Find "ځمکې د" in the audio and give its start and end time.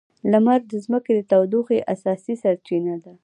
0.85-1.19